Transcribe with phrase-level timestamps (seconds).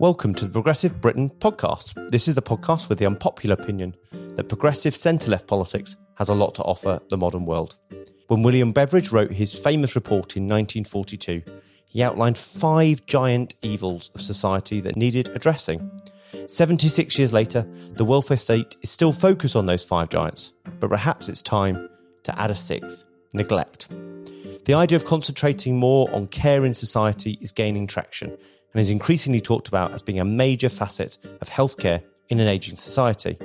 [0.00, 2.10] Welcome to the Progressive Britain podcast.
[2.10, 3.94] This is the podcast with the unpopular opinion
[4.34, 7.76] that progressive centre left politics has a lot to offer the modern world.
[8.28, 11.42] When William Beveridge wrote his famous report in 1942,
[11.84, 15.90] he outlined five giant evils of society that needed addressing.
[16.46, 21.28] 76 years later, the welfare state is still focused on those five giants, but perhaps
[21.28, 21.90] it's time
[22.22, 23.04] to add a sixth
[23.34, 23.90] neglect.
[24.64, 28.38] The idea of concentrating more on care in society is gaining traction
[28.72, 32.76] and is increasingly talked about as being a major facet of healthcare in an ageing
[32.76, 33.36] society.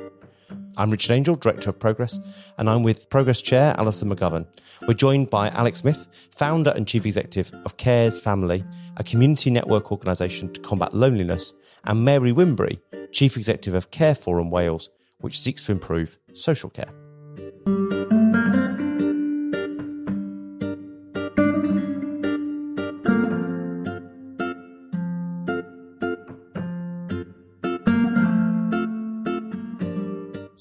[0.77, 2.19] I'm Richard Angell, Director of Progress,
[2.57, 4.45] and I'm with Progress Chair Alison McGovern.
[4.87, 8.63] We're joined by Alex Smith, founder and chief executive of Cares Family,
[8.97, 11.53] a community network organisation to combat loneliness,
[11.85, 12.79] and Mary Wimbury,
[13.11, 14.89] chief executive of Care Forum Wales,
[15.19, 16.89] which seeks to improve social care.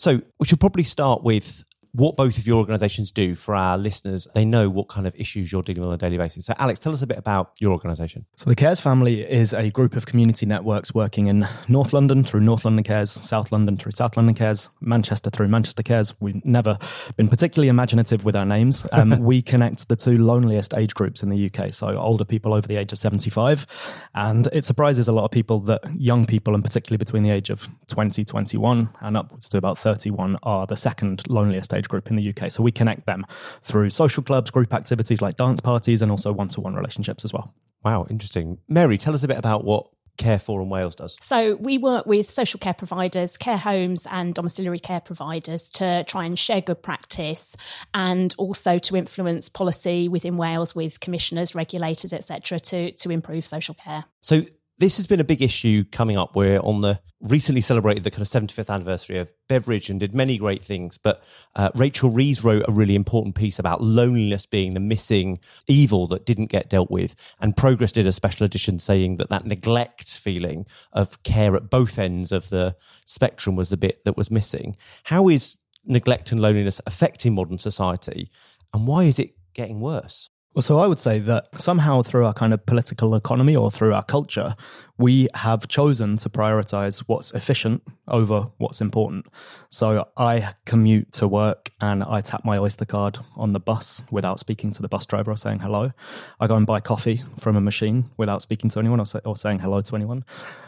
[0.05, 4.27] So we should probably start with what both of your organisations do for our listeners.
[4.35, 6.47] They know what kind of issues you're dealing with on a daily basis.
[6.47, 8.27] So, Alex, tell us a bit about your organisation.
[8.37, 12.41] So, the Cares Family is a group of community networks working in North London through
[12.41, 16.13] North London Cares, South London through South London Cares, Manchester through Manchester Cares.
[16.21, 16.79] We've never
[17.17, 18.87] been particularly imaginative with our names.
[18.91, 22.67] Um, we connect the two loneliest age groups in the UK, so older people over
[22.67, 23.69] the age of 75.
[24.17, 27.51] And it surprises a lot of people that young people, and particularly between the age
[27.51, 32.11] of 20, 21, and upwards to about 31, are the second loneliest age age group
[32.11, 32.51] in the UK.
[32.51, 33.27] So we connect them
[33.63, 37.33] through social clubs, group activities like dance parties, and also one to one relationships as
[37.33, 37.55] well.
[37.85, 38.59] Wow, interesting.
[38.69, 41.17] Mary, tell us a bit about what Care Forum Wales does?
[41.21, 46.25] So, we work with social care providers, care homes, and domiciliary care providers to try
[46.25, 47.57] and share good practice
[47.93, 53.75] and also to influence policy within Wales with commissioners, regulators, etc., to, to improve social
[53.75, 54.05] care.
[54.21, 54.43] So,
[54.79, 56.35] this has been a big issue coming up.
[56.35, 60.37] We're on the recently celebrated the kind of 75th anniversary of Beveridge and did many
[60.37, 60.99] great things.
[60.99, 61.23] But
[61.57, 66.27] uh, Rachel Reeves wrote a really important piece about loneliness being the missing evil that
[66.27, 67.15] didn't get dealt with.
[67.41, 71.99] And Progress did a special edition saying that that neglect feeling of care at both
[71.99, 72.77] ends of the
[73.07, 74.77] spectrum was the bit that was missing.
[75.05, 78.29] How is neglect and loneliness affecting modern society?
[78.75, 80.29] And why is it getting worse?
[80.55, 83.93] Well, so I would say that somehow through our kind of political economy or through
[83.93, 84.55] our culture,
[84.97, 89.27] we have chosen to prioritize what's efficient over what's important.
[89.71, 94.39] So I commute to work and I tap my Oyster card on the bus without
[94.39, 95.91] speaking to the bus driver or saying hello.
[96.39, 99.37] I go and buy coffee from a machine without speaking to anyone or, say, or
[99.37, 100.25] saying hello to anyone.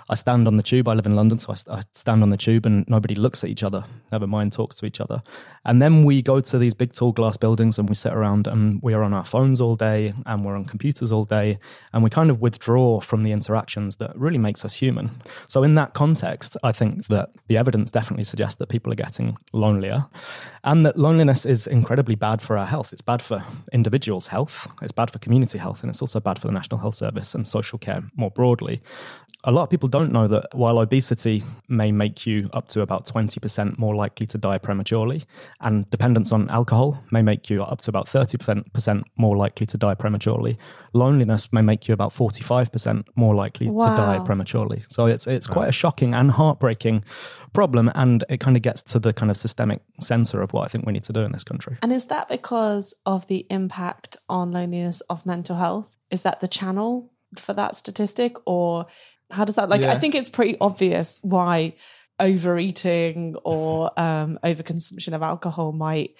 [0.08, 0.86] I stand on the tube.
[0.86, 3.50] I live in London, so I, I, stand on the tube and nobody looks at
[3.50, 5.20] each other, never mind talks to each other.
[5.64, 8.80] And then we go to these big tall glass buildings and we sit around and
[8.82, 11.58] we are on our phones all day and we're on computers all day
[11.92, 15.10] and we kind of withdraw from the interactions that really makes us human.
[15.46, 19.36] So in that context, I think that the evidence definitely suggests that people are getting
[19.52, 20.06] lonelier
[20.64, 22.92] and that loneliness is incredibly bad for our health.
[22.92, 26.48] It's bad for individuals' health, it's bad for community health, and it's also bad for
[26.48, 28.82] the National Health Service and social care more broadly.
[29.44, 33.06] A lot of people don't know that while obesity may make you up to about
[33.06, 35.22] 20% more likely to die prematurely,
[35.60, 39.94] and dependence on alcohol may make you up to about 30% more likely to die
[39.94, 40.58] prematurely,
[40.94, 43.90] loneliness may make you about 45% more likely wow.
[43.90, 44.82] to die prematurely.
[44.88, 47.04] So it's, it's quite a shocking and heartbreaking
[47.52, 50.68] problem, and it kind of gets to the kind of systemic center of what I
[50.68, 51.76] think we need to do in this country.
[51.82, 55.98] And is that because of the impact on loneliness of mental health?
[56.10, 58.86] Is that the channel for that statistic, or
[59.30, 59.82] how does that like?
[59.82, 59.92] Yeah.
[59.92, 61.74] I think it's pretty obvious why
[62.18, 66.14] overeating or um, overconsumption of alcohol might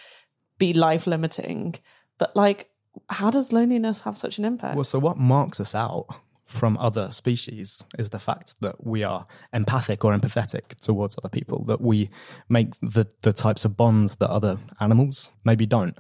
[0.59, 1.75] be life limiting,
[2.19, 2.69] but like,
[3.09, 4.75] how does loneliness have such an impact?
[4.75, 6.07] Well, so what marks us out
[6.47, 11.65] from other species is the fact that we are empathic or empathetic towards other people,
[11.65, 12.09] that we
[12.49, 15.99] make the, the types of bonds that other animals maybe don't.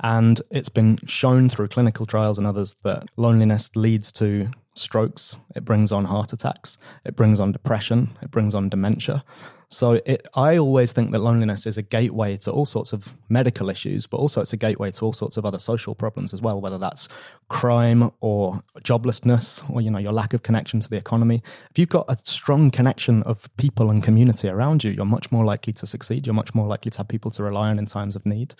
[0.00, 5.64] And it's been shown through clinical trials and others that loneliness leads to strokes, it
[5.64, 9.24] brings on heart attacks, it brings on depression, it brings on dementia.
[9.68, 13.68] So it, I always think that loneliness is a gateway to all sorts of medical
[13.68, 16.60] issues, but also it's a gateway to all sorts of other social problems as well,
[16.60, 17.08] whether that's
[17.48, 21.42] crime or joblessness or you know your lack of connection to the economy.
[21.70, 25.44] If you've got a strong connection of people and community around you, you're much more
[25.44, 26.26] likely to succeed.
[26.26, 28.54] You're much more likely to have people to rely on in times of need.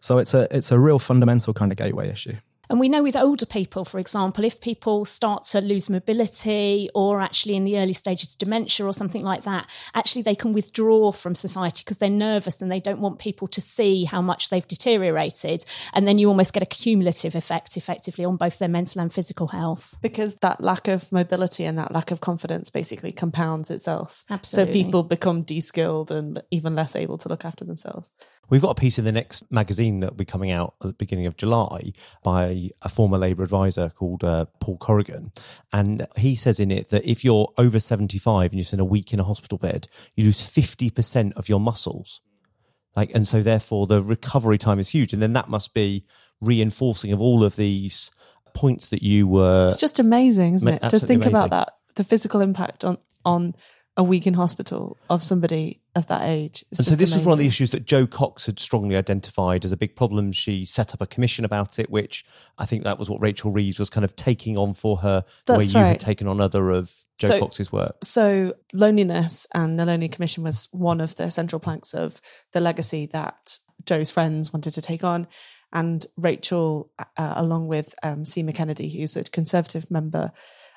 [0.00, 2.36] So it's a it's a real fundamental kind of gateway issue.
[2.70, 7.20] And we know with older people, for example, if people start to lose mobility or
[7.20, 11.12] actually in the early stages of dementia or something like that, actually they can withdraw
[11.12, 14.66] from society because they're nervous and they don't want people to see how much they've
[14.68, 15.64] deteriorated.
[15.94, 19.48] And then you almost get a cumulative effect effectively on both their mental and physical
[19.48, 19.96] health.
[20.02, 24.22] Because that lack of mobility and that lack of confidence basically compounds itself.
[24.28, 24.72] Absolutely.
[24.72, 28.10] So people become de skilled and even less able to look after themselves.
[28.50, 30.92] We've got a piece in the next magazine that will be coming out at the
[30.94, 31.92] beginning of July
[32.22, 35.32] by a former Labour advisor called uh, Paul Corrigan.
[35.72, 39.12] And he says in it that if you're over 75 and you're in a week
[39.12, 42.20] in a hospital bed, you lose 50% of your muscles.
[42.96, 45.12] Like, and so therefore the recovery time is huge.
[45.12, 46.04] And then that must be
[46.40, 48.10] reinforcing of all of these
[48.54, 49.68] points that you were.
[49.68, 50.88] It's just amazing, isn't it?
[50.88, 51.32] To think amazing.
[51.32, 53.54] about that, the physical impact on, on
[53.96, 56.64] a week in hospital of somebody of that age.
[56.70, 57.18] and so this amazing.
[57.18, 60.32] was one of the issues that Jo Cox had strongly identified as a big problem.
[60.32, 62.24] She set up a commission about it, which
[62.56, 65.52] I think that was what Rachel Reeves was kind of taking on for her, the
[65.54, 65.90] That's way you right.
[65.92, 67.96] had taken on other of Jo So- Cox's work.
[68.04, 72.20] So loneliness and the Lonely Commission was one of the central planks of
[72.52, 75.26] the legacy that Jo's friends wanted to take on.
[75.72, 80.32] And Rachel, uh, along with um, Seema Kennedy, who's a Conservative member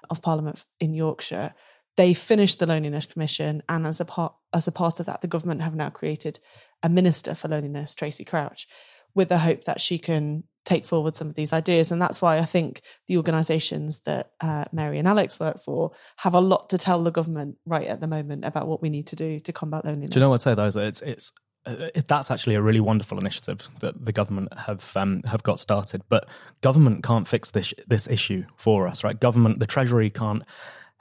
[0.09, 1.53] of Parliament in Yorkshire,
[1.97, 5.27] they finished the Loneliness Commission, and as a part as a part of that, the
[5.27, 6.39] government have now created
[6.83, 8.67] a minister for loneliness, Tracey Crouch,
[9.13, 11.91] with the hope that she can take forward some of these ideas.
[11.91, 16.33] And that's why I think the organisations that uh, Mary and Alex work for have
[16.33, 19.15] a lot to tell the government right at the moment about what we need to
[19.15, 20.11] do to combat loneliness.
[20.11, 20.65] Do you know what I'd say though?
[20.65, 21.31] Is it's it's
[21.65, 26.03] uh, that's actually a really wonderful initiative that the government have um, have got started.
[26.09, 26.27] But
[26.61, 29.19] government can't fix this this issue for us, right?
[29.19, 30.43] Government, the Treasury can't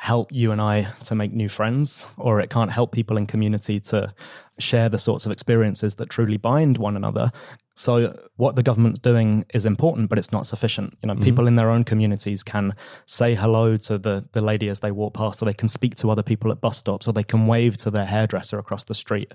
[0.01, 3.81] help you and I to make new friends, or it can't help people in community
[3.81, 4.15] to
[4.63, 7.33] share the sorts of experiences that truly bind one another.
[7.77, 10.99] So what the government's doing is important, but it's not sufficient.
[11.03, 11.25] You know, mm-hmm.
[11.25, 12.75] people in their own communities can
[13.07, 16.11] say hello to the the lady as they walk past, or they can speak to
[16.11, 19.33] other people at bus stops, or they can wave to their hairdresser across the street.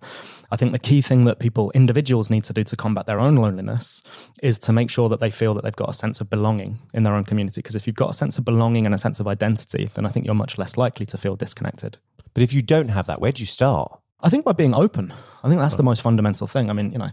[0.51, 3.35] I think the key thing that people, individuals, need to do to combat their own
[3.35, 4.03] loneliness
[4.43, 7.03] is to make sure that they feel that they've got a sense of belonging in
[7.03, 7.61] their own community.
[7.61, 10.09] Because if you've got a sense of belonging and a sense of identity, then I
[10.09, 11.97] think you're much less likely to feel disconnected.
[12.35, 13.99] But if you don't have that, where do you start?
[14.21, 15.13] I think by being open.
[15.43, 16.69] I think that's the most fundamental thing.
[16.69, 17.09] I mean, you know,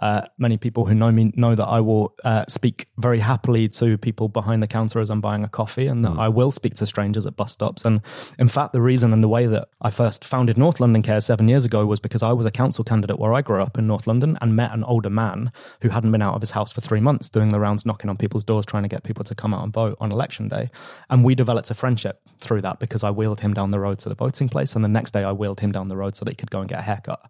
[0.00, 3.98] uh, many people who know me know that I will uh, speak very happily to
[3.98, 6.86] people behind the counter as I'm buying a coffee, and that I will speak to
[6.86, 7.84] strangers at bus stops.
[7.84, 8.00] And
[8.38, 11.46] in fact, the reason and the way that I first founded North London Care seven
[11.46, 14.06] years ago was because I was a council candidate where I grew up in North
[14.06, 15.52] London and met an older man
[15.82, 18.16] who hadn't been out of his house for three months, doing the rounds, knocking on
[18.16, 20.70] people's doors, trying to get people to come out and vote on election day.
[21.10, 24.08] And we developed a friendship through that because I wheeled him down the road to
[24.08, 26.30] the voting place, and the next day I wheeled him down the road so that
[26.30, 27.20] he could go and get a haircut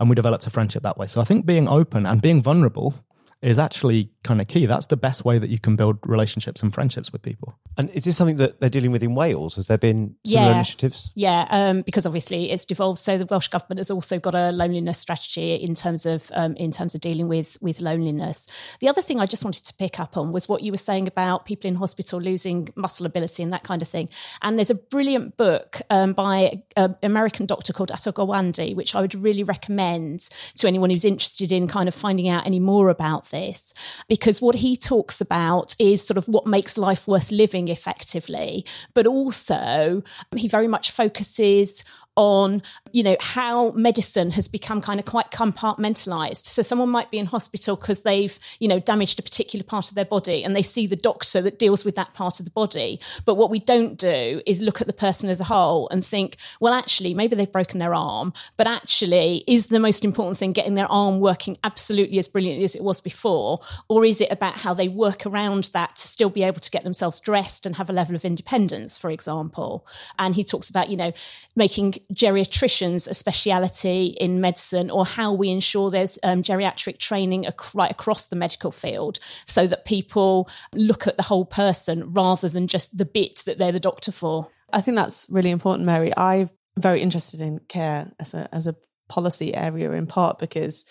[0.00, 1.06] and we developed a friendship that way.
[1.06, 2.94] So I think being open and being vulnerable
[3.42, 4.66] is actually kind of key.
[4.66, 7.58] That's the best way that you can build relationships and friendships with people.
[7.78, 9.56] And is this something that they're dealing with in Wales?
[9.56, 10.54] Has there been similar Yeah.
[10.56, 11.12] initiatives?
[11.14, 12.98] Yeah, um, because obviously it's devolved.
[12.98, 16.70] So the Welsh government has also got a loneliness strategy in terms of um, in
[16.70, 18.46] terms of dealing with with loneliness.
[18.80, 21.06] The other thing I just wanted to pick up on was what you were saying
[21.08, 24.10] about people in hospital losing muscle ability and that kind of thing.
[24.42, 29.00] And there's a brilliant book um, by an American doctor called Atul Gawande, which I
[29.00, 33.26] would really recommend to anyone who's interested in kind of finding out any more about
[33.30, 33.72] this,
[34.08, 39.06] because what he talks about is sort of what makes life worth living effectively, but
[39.06, 40.02] also
[40.36, 41.84] he very much focuses
[42.16, 42.60] on
[42.92, 46.44] you know how medicine has become kind of quite compartmentalized.
[46.44, 49.94] So someone might be in hospital because they've you know damaged a particular part of
[49.94, 53.00] their body and they see the doctor that deals with that part of the body.
[53.24, 56.36] But what we don't do is look at the person as a whole and think
[56.58, 60.74] well actually maybe they've broken their arm but actually is the most important thing getting
[60.74, 63.60] their arm working absolutely as brilliantly as it was before?
[63.88, 66.84] Or is it about how they work around that to still be able to get
[66.84, 69.86] themselves dressed and have a level of independence for example?
[70.18, 71.12] And he talks about you know
[71.56, 77.70] making geriatricians a speciality in medicine or how we ensure there's um, geriatric training ac-
[77.74, 82.66] right across the medical field so that people look at the whole person rather than
[82.66, 84.48] just the bit that they're the doctor for.
[84.72, 86.12] I think that's really important, Mary.
[86.16, 88.76] I'm very interested in care as a as a
[89.08, 90.84] policy area in part because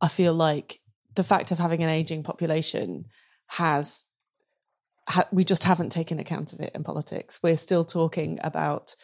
[0.00, 0.80] I feel like
[1.14, 3.06] the fact of having an aging population
[3.46, 4.04] has
[5.08, 7.40] ha- we just haven't taken account of it in politics.
[7.42, 8.96] We're still talking about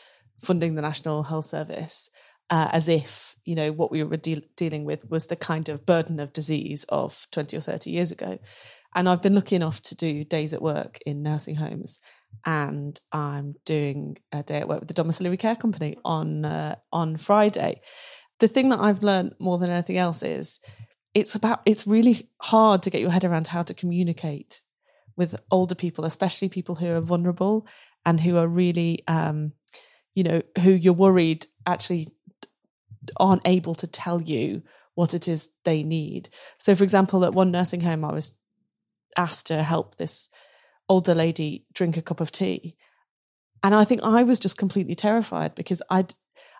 [0.42, 2.10] funding the National Health Service
[2.50, 5.86] uh, as if you know what we were de- dealing with was the kind of
[5.86, 8.38] burden of disease of 20 or 30 years ago.
[8.94, 11.98] And I've been lucky enough to do days at work in nursing homes,
[12.44, 17.16] and I'm doing a day at work with the domiciliary care company on uh, on
[17.16, 17.80] Friday.
[18.38, 20.60] The thing that I've learned more than anything else is
[21.14, 24.62] it's about it's really hard to get your head around how to communicate
[25.16, 27.66] with older people, especially people who are vulnerable
[28.04, 29.52] and who are really, um,
[30.14, 32.08] you know, who you're worried actually
[33.18, 34.62] aren't able to tell you
[34.94, 36.28] what it is they need.
[36.58, 38.32] So, for example, at one nursing home, I was
[39.16, 40.30] asked to help this
[40.88, 42.76] older lady drink a cup of tea.
[43.62, 46.06] And I think I was just completely terrified because I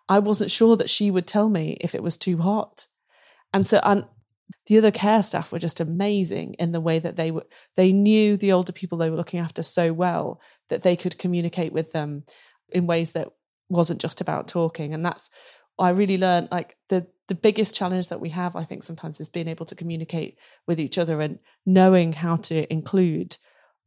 [0.09, 2.87] I wasn't sure that she would tell me if it was too hot.
[3.53, 4.05] And so and
[4.67, 8.37] the other care staff were just amazing in the way that they were they knew
[8.37, 12.25] the older people they were looking after so well that they could communicate with them
[12.69, 13.29] in ways that
[13.73, 15.31] wasn't just about talking and that's
[15.79, 19.29] I really learned like the the biggest challenge that we have I think sometimes is
[19.29, 23.37] being able to communicate with each other and knowing how to include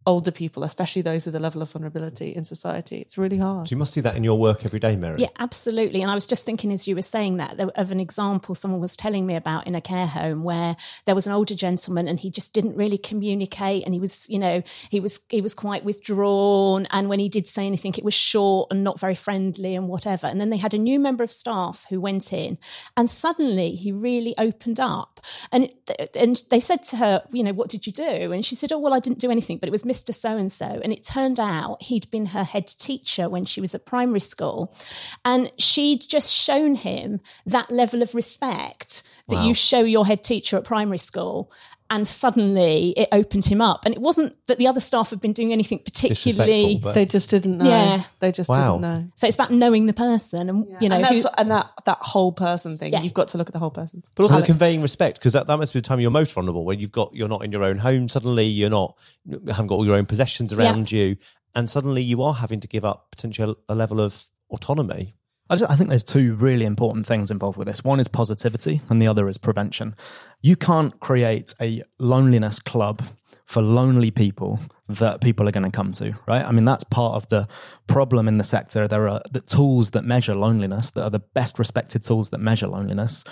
[0.07, 2.97] older people, especially those with a level of vulnerability in society.
[2.97, 3.67] It's really hard.
[3.67, 5.15] So you must see that in your work every day, Mary.
[5.19, 6.01] Yeah, absolutely.
[6.01, 8.95] And I was just thinking as you were saying that of an example someone was
[8.95, 12.29] telling me about in a care home where there was an older gentleman and he
[12.29, 16.85] just didn't really communicate and he was, you know, he was he was quite withdrawn
[16.91, 20.27] and when he did say anything it was short and not very friendly and whatever.
[20.27, 22.57] And then they had a new member of staff who went in
[22.95, 25.19] and suddenly he really opened up.
[25.51, 25.69] And
[26.15, 28.31] and they said to her, you know, what did you do?
[28.31, 30.13] And she said, "Oh, well, I didn't do anything, but it was Mr.
[30.13, 30.81] So and so.
[30.83, 34.75] And it turned out he'd been her head teacher when she was at primary school.
[35.23, 39.45] And she'd just shown him that level of respect that wow.
[39.45, 41.51] you show your head teacher at primary school
[41.89, 43.85] and suddenly it opened him up.
[43.85, 46.81] And it wasn't that the other staff had been doing anything particularly.
[46.83, 47.69] They just didn't know.
[47.69, 48.73] Yeah, they just wow.
[48.73, 49.07] didn't know.
[49.15, 50.77] So it's about knowing the person, and yeah.
[50.81, 52.93] you know, and, who, and, that that whole person thing.
[52.93, 53.01] Yeah.
[53.01, 55.57] You've got to look at the whole person, but also conveying respect because that, that
[55.57, 57.77] must be the time you're most vulnerable when you've got you're not in your own
[57.77, 58.07] home.
[58.07, 60.99] Suddenly, you're not you haven't got all your own possessions around yeah.
[60.99, 61.17] you,
[61.53, 65.15] and suddenly you are having to give up potentially a level of autonomy.
[65.49, 67.83] I, just, I, think there's two really important things involved with this.
[67.83, 69.95] One is positivity, and the other is prevention.
[70.41, 73.03] You can't create a loneliness club
[73.45, 74.59] for lonely people
[74.89, 76.43] that people are going to come to, right?
[76.43, 77.47] I mean, that's part of the
[77.87, 78.87] problem in the sector.
[78.87, 82.67] There are the tools that measure loneliness that are the best respected tools that measure
[82.67, 83.23] loneliness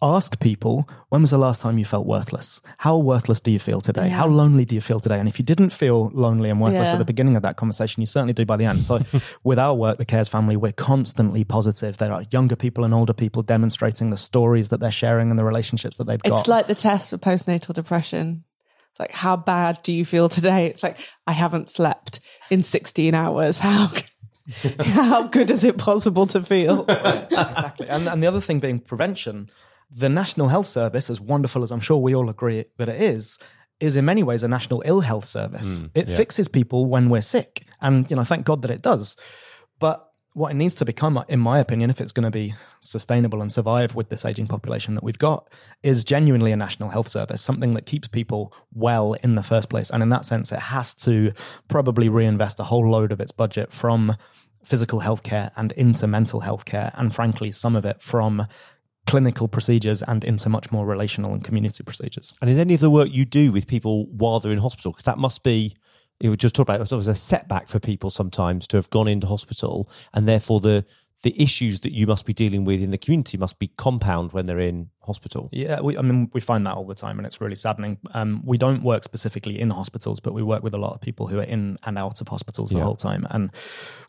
[0.00, 2.60] ask people when was the last time you felt worthless?
[2.78, 4.06] How worthless do you feel today?
[4.06, 4.16] Yeah.
[4.16, 5.18] how lonely do you feel today?
[5.18, 6.92] And if you didn't feel lonely and worthless yeah.
[6.92, 8.84] at the beginning of that conversation you certainly do by the end.
[8.84, 9.00] So
[9.44, 11.98] with our work the cares family we're constantly positive.
[11.98, 15.44] There are younger people and older people demonstrating the stories that they're sharing and the
[15.44, 16.38] relationships that they've got.
[16.38, 18.44] it's like the test for postnatal depression.
[18.92, 20.66] It's like how bad do you feel today?
[20.66, 23.58] It's like i haven't slept in 16 hours.
[23.58, 23.90] How
[24.80, 26.84] how good is it possible to feel?
[27.38, 27.88] Exactly.
[27.88, 29.50] And, and the other thing being prevention
[29.90, 33.38] the National Health Service, as wonderful as I'm sure we all agree that it is,
[33.80, 35.80] is in many ways a national ill health service.
[35.80, 36.16] Mm, it yeah.
[36.16, 37.64] fixes people when we're sick.
[37.80, 39.16] And, you know, thank God that it does.
[39.78, 40.04] But
[40.34, 43.50] what it needs to become, in my opinion, if it's going to be sustainable and
[43.50, 45.48] survive with this aging population that we've got,
[45.82, 49.90] is genuinely a national health service, something that keeps people well in the first place.
[49.90, 51.32] And in that sense, it has to
[51.68, 54.16] probably reinvest a whole load of its budget from
[54.64, 58.46] physical healthcare and into mental health care, and frankly, some of it from
[59.08, 62.34] clinical procedures and into much more relational and community procedures.
[62.40, 64.92] And is any of the work you do with people while they're in hospital?
[64.92, 65.74] Because that must be,
[66.20, 69.26] you just talked about it was a setback for people sometimes to have gone into
[69.26, 70.84] hospital and therefore the
[71.22, 74.46] the issues that you must be dealing with in the community must be compound when
[74.46, 75.48] they're in hospital.
[75.52, 77.98] Yeah, we, I mean, we find that all the time, and it's really saddening.
[78.14, 81.26] Um, we don't work specifically in hospitals, but we work with a lot of people
[81.26, 82.84] who are in and out of hospitals the yeah.
[82.84, 83.50] whole time, and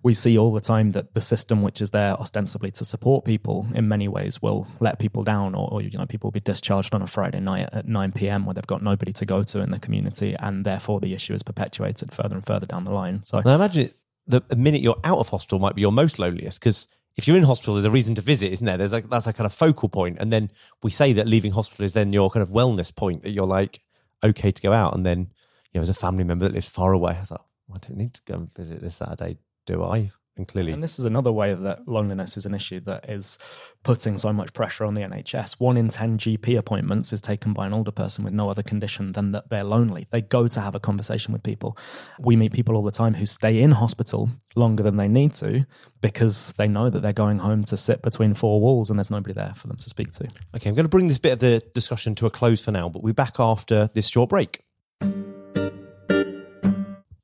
[0.04, 3.66] we see all the time that the system, which is there ostensibly to support people,
[3.74, 6.94] in many ways will let people down, or, or you know, people will be discharged
[6.94, 8.46] on a Friday night at nine p.m.
[8.46, 11.42] where they've got nobody to go to in the community, and therefore the issue is
[11.42, 13.24] perpetuated further and further down the line.
[13.24, 13.96] So, I imagine it,
[14.28, 16.88] the minute you're out of hospital might be your most loneliest because
[17.20, 18.78] if you're in hospital, there's a reason to visit, isn't there?
[18.78, 20.50] There's like that's a kind of focal point, and then
[20.82, 23.82] we say that leaving hospital is then your kind of wellness point that you're like
[24.24, 25.28] okay to go out, and then
[25.74, 27.86] you know, as a family member that lives far away, I was like, well, I
[27.86, 30.12] don't need to go and visit this Saturday, do I?
[30.40, 33.38] And clearly, and this is another way that loneliness is an issue that is
[33.84, 35.60] putting so much pressure on the NHS.
[35.60, 39.12] One in 10 GP appointments is taken by an older person with no other condition
[39.12, 40.08] than that they're lonely.
[40.12, 41.78] They go to have a conversation with people.
[42.22, 45.66] We meet people all the time who stay in hospital longer than they need to
[46.00, 49.34] because they know that they're going home to sit between four walls and there's nobody
[49.34, 50.28] there for them to speak to.
[50.56, 52.88] Okay, I'm going to bring this bit of the discussion to a close for now,
[52.88, 54.62] but we're back after this short break.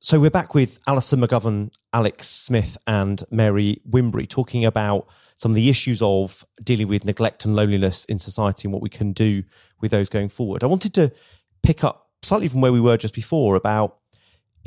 [0.06, 5.56] So we're back with Alison McGovern, Alex Smith, and Mary Wimbury talking about some of
[5.56, 9.42] the issues of dealing with neglect and loneliness in society and what we can do
[9.82, 10.64] with those going forward.
[10.64, 11.12] I wanted to
[11.64, 13.98] pick up slightly from where we were just before about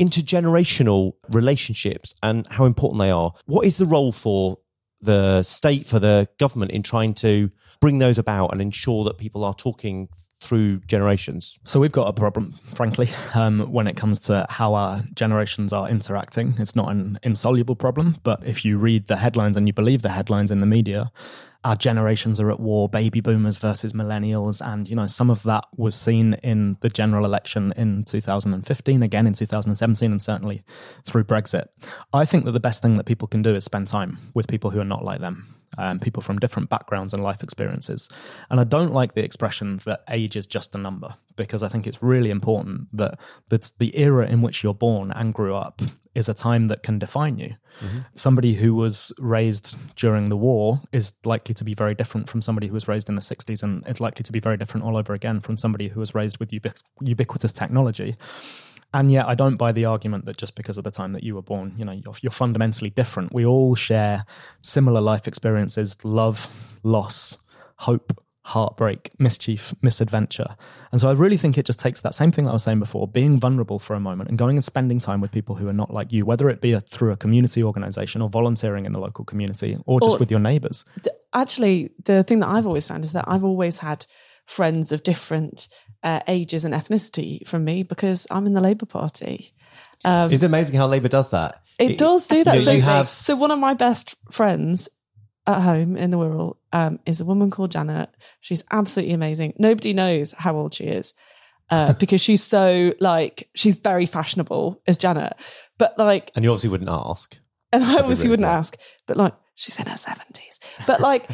[0.00, 3.32] intergenerational relationships and how important they are.
[3.44, 4.58] What is the role for
[5.00, 9.44] the state, for the government in trying to bring those about and ensure that people
[9.44, 10.08] are talking
[10.40, 11.58] through generations?
[11.64, 15.88] So we've got a problem, frankly, um, when it comes to how our generations are
[15.88, 16.54] interacting.
[16.58, 20.10] It's not an insoluble problem, but if you read the headlines and you believe the
[20.10, 21.10] headlines in the media,
[21.64, 24.64] our generations are at war, baby boomers versus millennials.
[24.64, 29.26] And, you know, some of that was seen in the general election in 2015, again
[29.26, 30.62] in 2017, and certainly
[31.04, 31.66] through Brexit.
[32.12, 34.70] I think that the best thing that people can do is spend time with people
[34.70, 38.08] who are not like them um, people from different backgrounds and life experiences.
[38.50, 41.86] And I don't like the expression that age is just a number because I think
[41.86, 45.82] it's really important that that's the era in which you're born and grew up
[46.14, 47.54] is a time that can define you.
[47.80, 47.98] Mm-hmm.
[48.14, 52.66] Somebody who was raised during the war is likely to be very different from somebody
[52.66, 55.14] who was raised in the 60s and it's likely to be very different all over
[55.14, 58.16] again from somebody who was raised with ubiqu- ubiquitous technology.
[58.94, 61.34] And yet, I don't buy the argument that just because of the time that you
[61.34, 63.34] were born, you know, you're, you're fundamentally different.
[63.34, 64.24] We all share
[64.62, 66.48] similar life experiences love,
[66.82, 67.36] loss,
[67.76, 68.18] hope,
[68.48, 70.56] heartbreak, mischief, misadventure.
[70.90, 72.78] And so I really think it just takes that same thing that I was saying
[72.78, 75.74] before, being vulnerable for a moment and going and spending time with people who are
[75.74, 79.00] not like you, whether it be a, through a community organization or volunteering in the
[79.00, 80.86] local community or just or, with your neighbors.
[81.34, 84.06] Actually, the thing that I've always found is that I've always had
[84.48, 85.68] friends of different
[86.02, 89.52] uh, ages and ethnicity from me because I'm in the Labour Party.
[90.04, 91.62] Um, it's amazing how Labour does that.
[91.78, 92.62] It, it does do that.
[92.62, 93.08] So, you have...
[93.08, 94.88] so one of my best friends
[95.46, 98.10] at home in the Wirral um, is a woman called Janet.
[98.40, 99.54] She's absolutely amazing.
[99.58, 101.14] Nobody knows how old she is
[101.70, 105.34] uh, because she's so like she's very fashionable as Janet,
[105.76, 107.38] but like, and you obviously wouldn't ask.
[107.70, 108.76] And I obviously really wouldn't ask,
[109.06, 110.58] but like she's in her seventies.
[110.86, 111.28] But like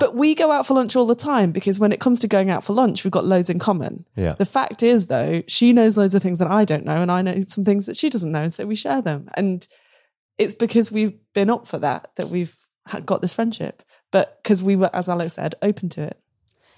[0.00, 2.50] but we go out for lunch all the time because when it comes to going
[2.50, 4.04] out for lunch, we've got loads in common.
[4.16, 4.34] Yeah.
[4.34, 7.22] The fact is, though, she knows loads of things that I don't know, and I
[7.22, 9.28] know some things that she doesn't know, and so we share them.
[9.34, 9.66] And
[10.38, 12.56] it's because we've been up for that that we've
[13.04, 13.82] got this friendship.
[14.10, 16.20] But because we were, as Alex said, open to it.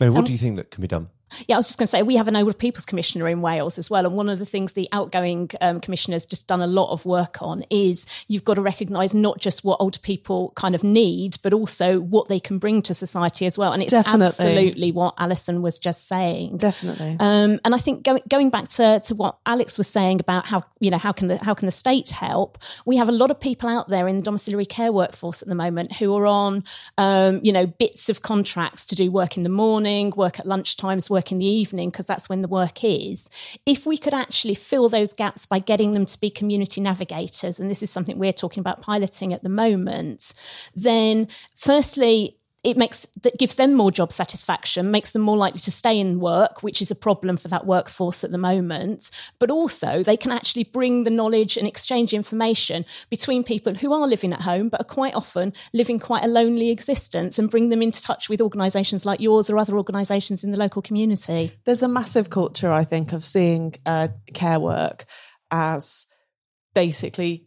[0.00, 1.08] Mary, what um, do you think that can be done?
[1.48, 3.78] Yeah, I was just going to say we have an older people's commissioner in Wales
[3.78, 6.92] as well, and one of the things the outgoing um, commissioner's just done a lot
[6.92, 10.82] of work on is you've got to recognise not just what older people kind of
[10.82, 13.72] need, but also what they can bring to society as well.
[13.72, 14.26] And it's Definitely.
[14.26, 16.56] absolutely what Alison was just saying.
[16.56, 17.16] Definitely.
[17.20, 20.64] Um, and I think going going back to to what Alex was saying about how
[20.80, 22.58] you know how can the how can the state help?
[22.86, 25.54] We have a lot of people out there in the domiciliary care workforce at the
[25.54, 26.64] moment who are on
[26.98, 31.10] um, you know bits of contracts to do work in the morning, work at lunchtimes,
[31.10, 33.30] work work in the evening because that's when the work is.
[33.64, 37.70] If we could actually fill those gaps by getting them to be community navigators, and
[37.70, 40.34] this is something we're talking about piloting at the moment,
[40.74, 45.72] then firstly, it makes that gives them more job satisfaction, makes them more likely to
[45.72, 49.10] stay in work, which is a problem for that workforce at the moment.
[49.40, 54.06] But also, they can actually bring the knowledge and exchange information between people who are
[54.06, 57.82] living at home, but are quite often living quite a lonely existence, and bring them
[57.82, 61.52] into touch with organisations like yours or other organisations in the local community.
[61.64, 65.04] There's a massive culture, I think, of seeing uh, care work
[65.50, 66.06] as
[66.74, 67.46] basically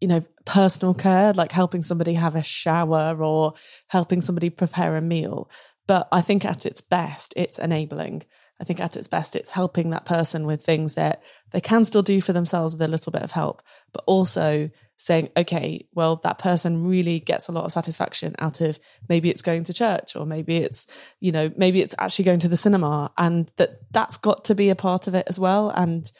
[0.00, 3.52] you know, personal care, like helping somebody have a shower or
[3.88, 5.50] helping somebody prepare a meal.
[5.86, 8.24] But I think at its best, it's enabling.
[8.58, 12.02] I think at its best, it's helping that person with things that they can still
[12.02, 16.38] do for themselves with a little bit of help, but also saying, okay, well, that
[16.38, 18.78] person really gets a lot of satisfaction out of
[19.10, 20.86] maybe it's going to church or maybe it's,
[21.20, 24.70] you know, maybe it's actually going to the cinema and that that's got to be
[24.70, 25.68] a part of it as well.
[25.68, 26.10] And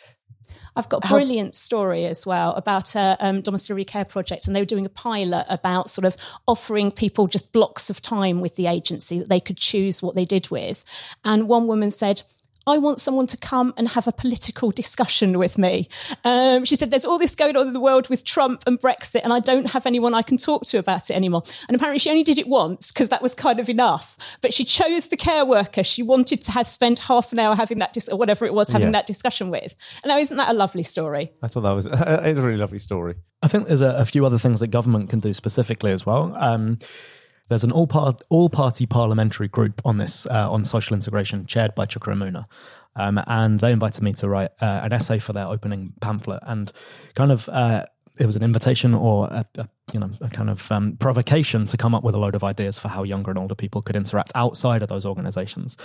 [0.77, 4.61] I've got a brilliant story as well about a um, domiciliary care project, and they
[4.61, 8.67] were doing a pilot about sort of offering people just blocks of time with the
[8.67, 10.85] agency that they could choose what they did with.
[11.25, 12.23] And one woman said,
[12.69, 15.89] I want someone to come and have a political discussion with me.
[16.25, 19.21] Um, she said, There's all this going on in the world with Trump and Brexit,
[19.23, 21.45] and I don't have anyone I can talk to about it anymore.
[21.69, 24.19] And apparently, she only did it once because that was kind of enough.
[24.41, 27.79] But she chose the care worker she wanted to have spent half an hour having
[27.79, 28.93] that, dis- or whatever it was, having yeah.
[28.93, 29.77] that discussion with.
[30.03, 31.33] And now, isn't that a lovely story?
[31.43, 33.15] I thought that was it's a really lovely story.
[33.43, 36.35] I think there's a, a, few other things that government can do specifically as well.
[36.37, 36.79] Um,
[37.49, 41.75] there's an all part all party parliamentary group on this uh, on social integration, chaired
[41.75, 42.47] by Chuka Umunna.
[42.99, 46.73] Um, and they invited me to write uh, an essay for their opening pamphlet, and
[47.15, 47.85] kind of uh,
[48.19, 51.77] it was an invitation or a, a you know a kind of um, provocation to
[51.77, 54.33] come up with a load of ideas for how younger and older people could interact
[54.35, 55.77] outside of those organisations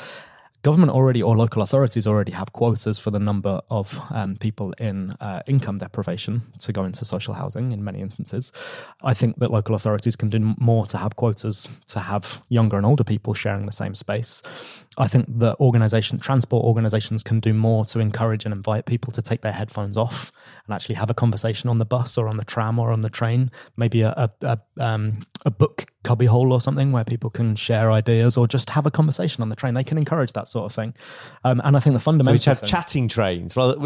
[0.62, 5.12] government already or local authorities already have quotas for the number of um, people in
[5.20, 8.52] uh, income deprivation to go into social housing in many instances.
[9.04, 12.86] I think that local authorities can do more to have quotas to have younger and
[12.86, 14.44] older people sharing the same space.
[14.98, 19.22] I think that organization, transport organizations can do more to encourage and invite people to
[19.22, 20.34] take their headphones off
[20.66, 23.10] and actually have a conversation on the bus or on the tram or on the
[23.10, 23.52] train.
[23.78, 28.36] Maybe a, a, a, um, a book cubbyhole or something where people can share ideas
[28.36, 29.76] or just have a conversation on the train.
[29.76, 30.94] They can encourage that sort of thing.
[31.46, 32.38] Um, and I think the fundamental.
[32.38, 33.56] So we have thing, chatting trains.
[33.56, 33.82] Well,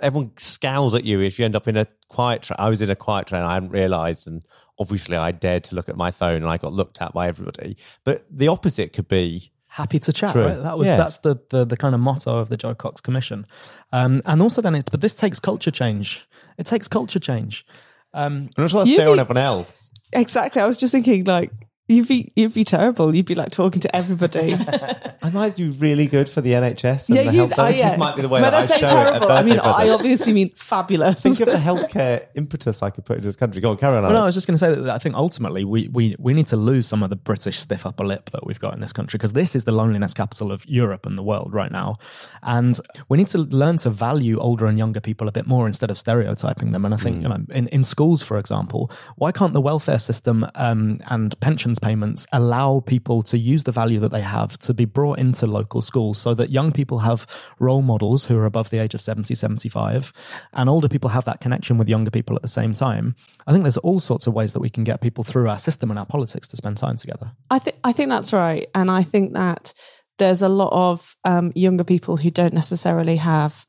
[0.00, 2.56] everyone scowls at you if you end up in a quiet train.
[2.58, 3.42] I was in a quiet train.
[3.42, 4.40] I hadn't realised, and
[4.78, 7.76] obviously I dared to look at my phone, and I got looked at by everybody.
[8.04, 10.34] But the opposite could be happy to chat.
[10.34, 10.62] Right?
[10.62, 10.96] That was yeah.
[10.96, 13.46] that's the, the the kind of motto of the Jo Cox Commission,
[13.92, 16.26] um, and also then it's but this takes culture change.
[16.58, 17.64] It takes culture change.
[18.12, 19.90] Um, I'm not sure that's fair on everyone else.
[20.12, 20.60] Exactly.
[20.60, 21.52] I was just thinking like
[21.90, 23.12] You'd be you'd be terrible.
[23.12, 24.54] You'd be like talking to everybody.
[25.22, 27.82] I might do really good for the NHS and yeah, the health services.
[27.82, 27.96] Oh, yeah.
[27.96, 30.50] might be the way when that I, I say terrible, I mean I obviously mean
[30.50, 31.20] fabulous.
[31.20, 33.60] Think of the healthcare impetus I could put into this country.
[33.60, 34.04] Go on, carry on.
[34.04, 36.32] Well, no, I was just going to say that I think ultimately we, we we
[36.32, 38.92] need to lose some of the British stiff upper lip that we've got in this
[38.92, 41.98] country because this is the loneliness capital of Europe and the world right now,
[42.44, 45.90] and we need to learn to value older and younger people a bit more instead
[45.90, 46.84] of stereotyping them.
[46.84, 47.22] And I think mm.
[47.22, 51.79] you know in in schools, for example, why can't the welfare system um, and pensions
[51.80, 55.82] payments allow people to use the value that they have to be brought into local
[55.82, 57.26] schools so that young people have
[57.58, 60.12] role models who are above the age of 70, 75,
[60.52, 63.14] and older people have that connection with younger people at the same time.
[63.46, 65.90] I think there's all sorts of ways that we can get people through our system
[65.90, 67.32] and our politics to spend time together.
[67.50, 68.68] I think I think that's right.
[68.74, 69.72] And I think that
[70.18, 73.66] there's a lot of um, younger people who don't necessarily have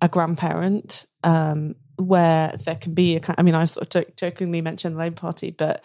[0.00, 4.96] a grandparent um, where there can be a I mean, I sort of jokingly mentioned
[4.96, 5.84] the Labour Party, but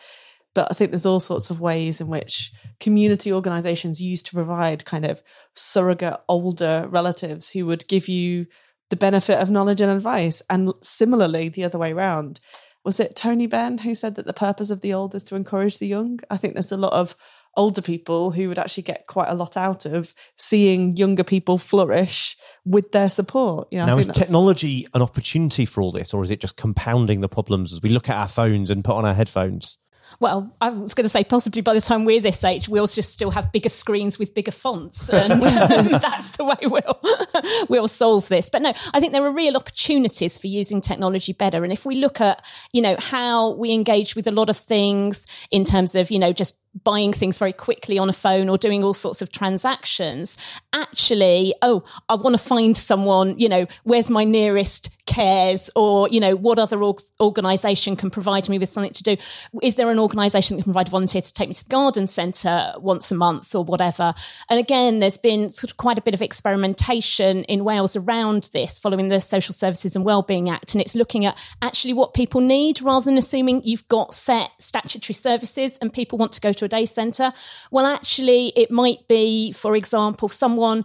[0.55, 4.85] but I think there's all sorts of ways in which community organizations used to provide
[4.85, 5.21] kind of
[5.53, 8.47] surrogate older relatives who would give you
[8.89, 10.41] the benefit of knowledge and advice.
[10.49, 12.39] And similarly, the other way around.
[12.83, 15.77] Was it Tony Benn who said that the purpose of the old is to encourage
[15.77, 16.19] the young?
[16.29, 17.15] I think there's a lot of
[17.57, 22.37] older people who would actually get quite a lot out of seeing younger people flourish
[22.63, 23.67] with their support.
[23.71, 27.21] You know, now, is technology an opportunity for all this, or is it just compounding
[27.21, 29.77] the problems as we look at our phones and put on our headphones?
[30.19, 33.11] Well, I was going to say possibly by the time we're this age, we'll just
[33.11, 37.24] still have bigger screens with bigger fonts, and um, that's the way we'll
[37.69, 38.49] we'll solve this.
[38.49, 41.63] But no, I think there are real opportunities for using technology better.
[41.63, 45.25] And if we look at you know how we engage with a lot of things
[45.51, 48.83] in terms of you know just buying things very quickly on a phone or doing
[48.83, 50.37] all sorts of transactions,
[50.73, 53.39] actually, oh, I want to find someone.
[53.39, 58.49] You know, where's my nearest cares or you know what other org- organization can provide
[58.49, 59.15] me with something to do
[59.61, 62.07] is there an organization that can provide a volunteer to take me to the garden
[62.07, 64.13] center once a month or whatever
[64.49, 68.79] and again there's been sort of quite a bit of experimentation in Wales around this
[68.79, 72.81] following the social services and wellbeing act and it's looking at actually what people need
[72.81, 76.67] rather than assuming you've got set statutory services and people want to go to a
[76.67, 77.33] day center
[77.71, 80.83] well actually it might be for example someone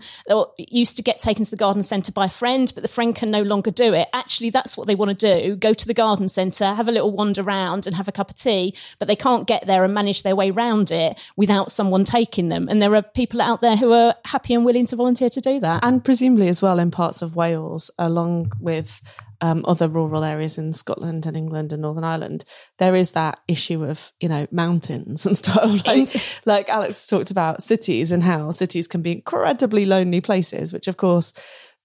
[0.59, 3.31] used to get taken to the garden center by a friend but the friend can
[3.31, 6.29] no longer do it actually that's what they want to do go to the garden
[6.29, 9.47] centre, have a little wander around and have a cup of tea, but they can't
[9.47, 12.69] get there and manage their way around it without someone taking them.
[12.69, 15.61] And there are people out there who are happy and willing to volunteer to do
[15.61, 15.85] that.
[15.85, 19.01] And presumably as well in parts of Wales, along with
[19.41, 22.45] um, other rural areas in Scotland and England and Northern Ireland,
[22.79, 25.87] there is that issue of you know mountains and stuff.
[25.87, 26.11] Like,
[26.45, 30.97] like Alex talked about cities and how cities can be incredibly lonely places, which of
[30.97, 31.33] course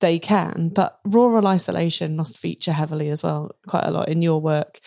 [0.01, 0.69] they can.
[0.73, 4.79] But rural isolation must feature heavily as well, quite a lot in your work.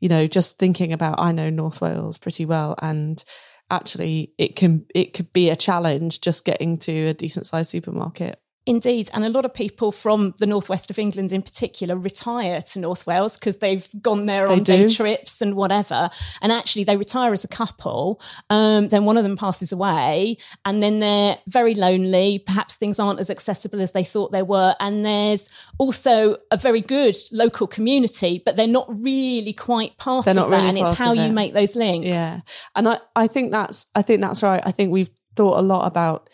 [0.00, 3.22] You know, just thinking about, I know North Wales pretty well, and
[3.70, 8.40] actually, it can it could be a challenge just getting to a decent sized supermarket
[8.66, 9.08] Indeed.
[9.14, 13.06] And a lot of people from the northwest of England in particular retire to North
[13.06, 14.88] Wales because they've gone there they on do.
[14.88, 16.10] day trips and whatever.
[16.42, 18.20] And actually, they retire as a couple.
[18.50, 22.40] Um, then one of them passes away, and then they're very lonely.
[22.40, 24.74] Perhaps things aren't as accessible as they thought they were.
[24.80, 25.48] And there's
[25.78, 30.56] also a very good local community, but they're not really quite part they're of that.
[30.56, 32.08] Really and it's how you make those links.
[32.08, 32.40] Yeah.
[32.74, 34.62] And I, I think that's I think that's right.
[34.66, 36.28] I think we've thought a lot about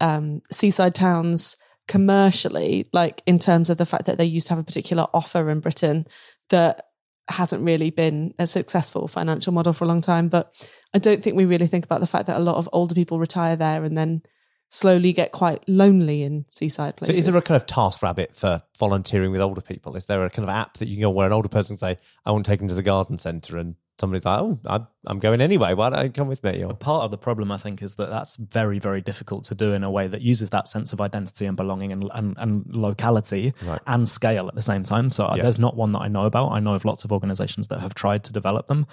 [0.00, 1.56] um, seaside towns
[1.88, 5.50] commercially, like in terms of the fact that they used to have a particular offer
[5.50, 6.06] in Britain
[6.50, 6.86] that
[7.28, 10.28] hasn't really been a successful financial model for a long time.
[10.28, 10.52] But
[10.94, 13.18] I don't think we really think about the fact that a lot of older people
[13.18, 14.22] retire there and then
[14.68, 17.16] slowly get quite lonely in seaside places.
[17.16, 19.96] So is there a kind of TaskRabbit for volunteering with older people?
[19.96, 21.96] Is there a kind of app that you can go where an older person can
[21.96, 24.86] say, I want to take them to the garden centre and somebody's like, oh, I'm,
[25.06, 25.74] I'm going anyway.
[25.74, 26.64] Why don't you come with me?
[26.64, 29.72] Or, Part of the problem, I think, is that that's very, very difficult to do
[29.72, 33.52] in a way that uses that sense of identity and belonging and, and, and locality
[33.62, 33.80] Right.
[33.86, 35.10] and scale at the same time.
[35.10, 35.42] So uh, Yeah.
[35.42, 36.50] there's not one that I know about.
[36.52, 38.86] I know of lots of organizations that have tried to develop them,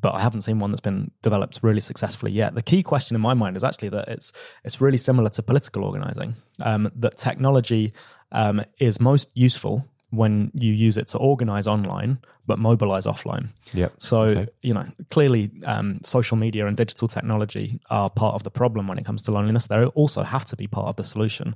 [0.00, 2.54] but I haven't seen one that's been developed really successfully yet.
[2.54, 4.32] The key question in my mind is actually that it's
[4.64, 6.34] it's really similar to political organizing.
[6.60, 7.92] Um, that technology
[8.32, 13.48] um, is most useful when you use it to organize online but mobilize offline.
[13.72, 13.92] Yep.
[13.98, 14.46] So, Okay.
[14.60, 18.98] you know, clearly um, social media and digital technology are part of the problem when
[18.98, 19.66] it comes to loneliness.
[19.66, 21.54] They also have to be part of the solution.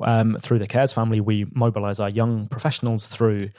[0.00, 3.50] Um, through the Cares family, we mobilize our young professionals through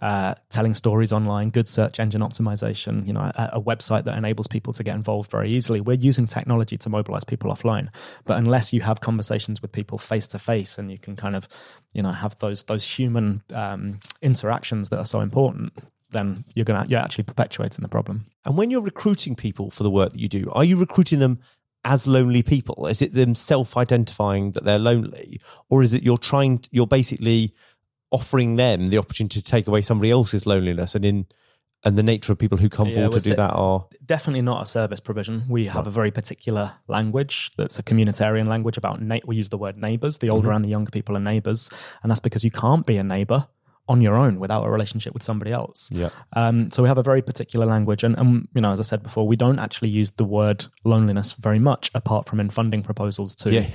[0.00, 4.46] uh, telling stories online, good search engine optimization, you know, a, a website that enables
[4.46, 5.80] people to get involved very easily.
[5.80, 7.88] We're using technology to mobilize people offline.
[8.24, 11.48] But unless you have conversations with people face to face and you can kind of,
[11.92, 15.72] you know, have those those human um, interactions that are so important,
[16.10, 18.26] then you're gonna you're actually perpetuating the problem.
[18.44, 21.40] And when you're recruiting people for the work that you do, are you recruiting them
[21.84, 22.86] as lonely people?
[22.86, 26.62] Is it them self-identifying that they're lonely, or is it you're trying?
[26.70, 27.54] You're basically
[28.10, 31.26] offering them the opportunity to take away somebody else's loneliness, and in
[31.82, 34.42] and the nature of people who come Yeah, forward to do the- that are Definitely
[34.42, 35.44] not a service provision.
[35.48, 39.56] We have a very particular language that's a communitarian language about na- we use the
[39.56, 40.18] word neighbors.
[40.18, 40.56] The older mm-hmm.
[40.56, 41.70] and the younger people are neighbors,
[42.02, 43.46] and that's because you can't be a neighbor
[43.90, 45.90] on your own without a relationship with somebody else.
[45.92, 46.10] yeah.
[46.34, 49.02] Um, so we have a very particular language, and, and you know, as I said
[49.02, 53.34] before, we don't actually use the word loneliness very much, apart from in funding proposals
[53.42, 53.66] to Yeah.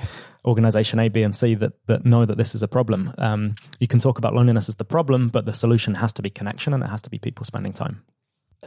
[0.45, 3.13] organization A, B, and C that that know that this is a problem.
[3.17, 6.29] Um, you can talk about loneliness as the problem, but the solution has to be
[6.29, 8.03] connection, and it has to be people spending time.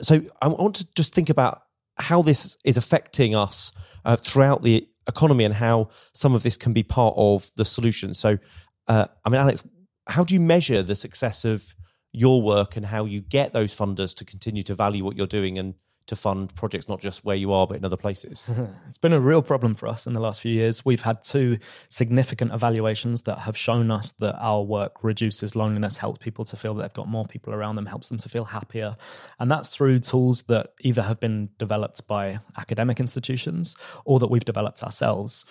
[0.02, 1.62] so I want to just think about
[1.96, 3.72] how this is affecting us
[4.04, 8.14] uh, throughout the economy and how some of this can be part of the solution.
[8.14, 8.38] So,
[8.87, 9.64] uh, I mean, Alex,
[10.09, 11.75] how do you measure the success of
[12.12, 15.59] your work and how you get those funders to continue to value what you're doing
[15.59, 15.75] and
[16.07, 18.44] to fund projects not just where you are but in other places?
[18.88, 20.85] It's been a real problem for us in the last few years.
[20.85, 21.59] We've had two
[21.90, 26.73] significant evaluations that have shown us that our work reduces loneliness, helps people to feel
[26.75, 28.97] that they've got more people around them, helps them to feel happier.
[29.38, 34.44] And that's through tools that either have been developed by academic institutions or that we've
[34.44, 35.44] developed ourselves.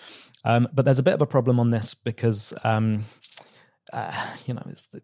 [0.44, 3.04] Um, but there's a bit of a problem on this because, um,
[3.92, 5.02] uh, you know, it's the,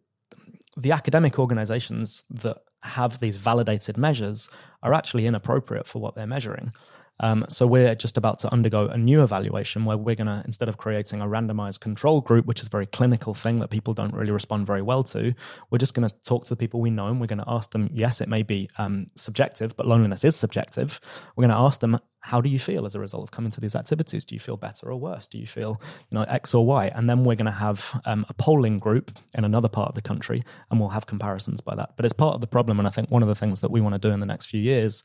[0.76, 4.48] the academic organizations that have these validated measures
[4.82, 6.72] are actually inappropriate for what they're measuring.
[7.20, 10.68] Um, so we're just about to undergo a new evaluation where we're going to, instead
[10.68, 14.14] of creating a randomized control group, which is a very clinical thing that people don't
[14.14, 15.34] really respond very well to,
[15.70, 17.70] we're just going to talk to the people we know and we're going to ask
[17.70, 21.00] them, yes, it may be um, subjective, but loneliness is subjective.
[21.36, 23.60] We're going to ask them, how do you feel as a result of coming to
[23.60, 24.24] these activities?
[24.24, 25.28] Do you feel better or worse?
[25.28, 25.78] Do you feel,
[26.10, 26.90] you know, X or Y?
[26.94, 30.00] And then we're going to have um, a polling group in another part of the
[30.00, 31.90] country, and we'll have comparisons by that.
[31.96, 33.82] But it's part of the problem, and I think one of the things that we
[33.82, 35.02] want to do in the next few years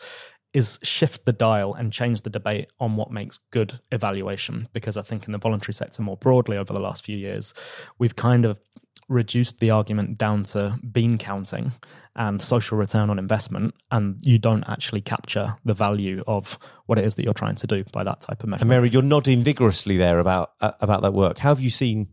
[0.54, 4.68] is shift the dial and change the debate on what makes good evaluation.
[4.74, 7.54] Because I think in the voluntary sector more broadly over the last few years,
[7.98, 8.60] we've kind of
[9.08, 11.72] reduced the argument down to bean counting
[12.16, 17.06] and social return on investment, and you don't actually capture the value of what it
[17.06, 18.62] is that you're trying to do by that type of measure.
[18.62, 18.70] and.
[18.70, 21.38] Mary, you're nodding vigorously there about uh, about that work.
[21.38, 22.10] How have you seen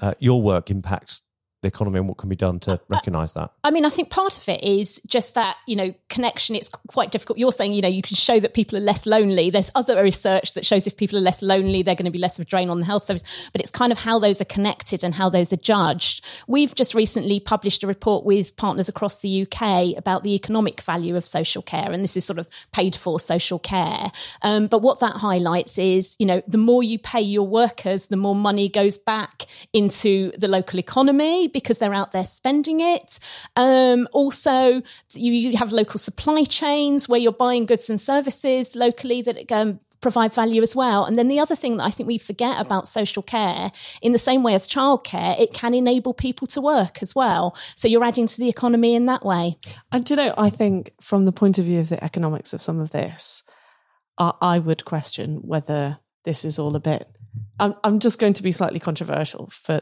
[0.00, 1.22] uh, your work impact
[1.64, 3.50] the economy and what can be done to recognise that?
[3.64, 6.54] I mean, I think part of it is just that, you know, connection.
[6.54, 7.38] It's quite difficult.
[7.38, 9.50] You're saying, you know, you can show that people are less lonely.
[9.50, 12.38] There's other research that shows if people are less lonely, they're going to be less
[12.38, 13.24] of a drain on the health service.
[13.52, 16.24] But it's kind of how those are connected and how those are judged.
[16.46, 21.16] We've just recently published a report with partners across the UK about the economic value
[21.16, 21.90] of social care.
[21.90, 24.12] And this is sort of paid for social care.
[24.42, 28.16] Um, but what that highlights is, you know, the more you pay your workers, the
[28.16, 33.18] more money goes back into the local economy because they're out there spending it.
[33.56, 34.80] Um, also,
[35.12, 39.80] you, you have local supply chains where you're buying goods and services locally that um,
[40.04, 41.06] provide value as well.
[41.06, 44.18] And then the other thing that I think we forget about social care, in the
[44.18, 47.56] same way as childcare, it can enable people to work as well.
[47.74, 49.56] So you're adding to the economy in that way.
[49.90, 52.60] And do you know, I think from the point of view of the economics of
[52.60, 53.42] some of this,
[54.18, 57.08] I, I would question whether this is all a bit.
[57.58, 59.80] I'm, I'm just going to be slightly controversial for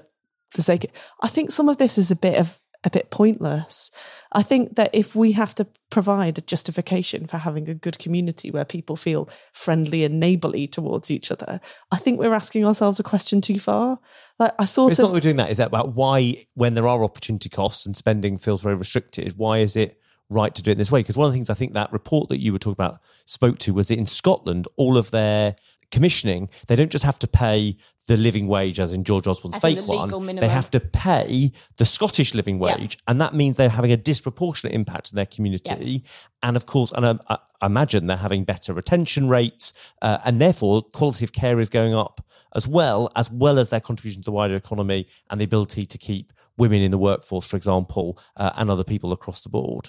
[0.55, 0.87] the sake.
[1.21, 3.90] I think some of this is a bit of a bit pointless.
[4.33, 8.51] I think that if we have to provide a justification for having a good community
[8.51, 13.05] where people feel friendly and neighbourly towards each other, I think we're asking ourselves a
[13.05, 13.99] question too far.
[14.38, 15.51] Like I sort It's of not that we're doing that.
[15.51, 19.59] Is that about why, when there are opportunity costs and spending feels very restricted, why
[19.59, 21.01] is it right to do it this way?
[21.01, 23.59] Because one of the things I think that report that you were talking about spoke
[23.61, 25.55] to was that in Scotland, all of their
[25.92, 27.77] commissioning, they don't just have to pay
[28.09, 30.27] the living wage, as in George Osborne's As fake one.
[30.37, 32.77] They have to pay the Scottish living Yeah.
[32.77, 36.03] wage, and that means they're having a disproportionate impact on their community.
[36.43, 40.41] And of course, and um, I, I imagine they're having better retention rates, uh, and
[40.41, 44.27] therefore quality of care is going up as well, as well as their contribution to
[44.27, 48.51] the wider economy and the ability to keep women in the workforce, for example, uh,
[48.57, 49.88] and other people across the board.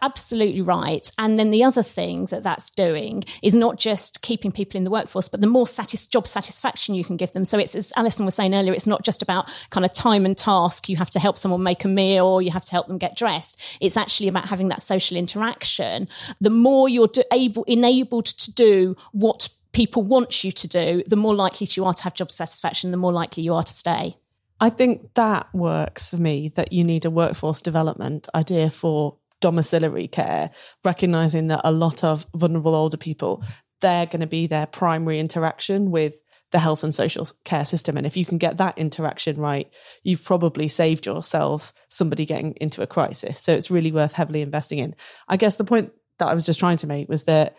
[0.00, 1.10] Absolutely right.
[1.18, 4.90] And then the other thing that that's doing is not just keeping people in the
[4.90, 7.44] workforce, but the more satis- job satisfaction you can give them.
[7.44, 10.36] So it's, as Alison was saying earlier, it's not just about kind of time and
[10.36, 10.88] task.
[10.88, 13.16] You have to help someone make a meal or you have to help them get
[13.16, 13.60] dressed.
[13.80, 16.08] It's actually about having that social interaction.
[16.40, 21.34] The more you're able, enabled to do what people want you to do, the more
[21.34, 24.16] likely you are to have job satisfaction, the more likely you are to stay.
[24.60, 30.06] I think that works for me that you need a workforce development idea for domiciliary
[30.06, 30.50] care,
[30.84, 33.44] recognizing that a lot of vulnerable older people,
[33.80, 36.14] they're going to be their primary interaction with
[36.52, 37.96] the health and social care system.
[37.96, 39.70] And if you can get that interaction right,
[40.02, 43.40] you've probably saved yourself somebody getting into a crisis.
[43.40, 44.94] So it's really worth heavily investing in.
[45.28, 47.56] I guess the point that I was just trying to make was that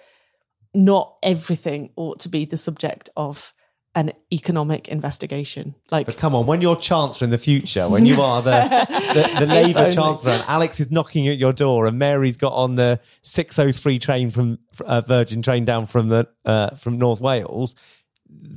[0.74, 3.54] not everything ought to be the subject of
[3.96, 5.76] an economic investigation.
[5.92, 8.52] Like, but come on, when you're chancellor in the future, when you are the
[9.14, 12.76] the, the Labour chancellor, and Alex is knocking at your door, and Mary's got on
[12.76, 17.76] the 603 train from uh, Virgin train down from the uh, from North Wales,